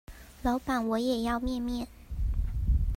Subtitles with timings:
[0.41, 1.85] 老闆我也要麵麵